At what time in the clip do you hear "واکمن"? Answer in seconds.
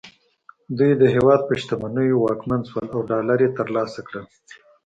2.23-2.61